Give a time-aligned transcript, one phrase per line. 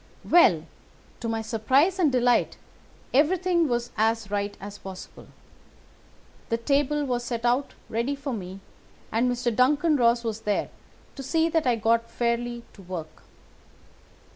[0.27, 0.63] "Well,
[1.19, 2.57] to my surprise and delight,
[3.13, 5.27] everything was as right as possible.
[6.49, 8.61] The table was set out ready for me,
[9.11, 9.55] and Mr.
[9.55, 10.71] Duncan Ross was there
[11.15, 13.21] to see that I got fairly to work.